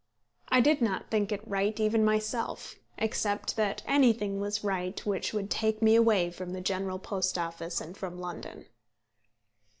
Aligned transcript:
I 0.49 0.61
did 0.61 0.81
not 0.81 1.11
think 1.11 1.31
it 1.31 1.47
right 1.47 1.79
even 1.79 2.03
myself, 2.03 2.73
except 2.97 3.55
that 3.55 3.83
anything 3.85 4.39
was 4.39 4.63
right 4.63 4.99
which 5.05 5.31
would 5.31 5.51
take 5.51 5.79
me 5.83 5.93
away 5.95 6.31
from 6.31 6.53
the 6.53 6.61
General 6.61 6.97
Post 6.97 7.37
Office 7.37 7.79
and 7.79 7.95
from 7.95 8.17
London. 8.17 8.65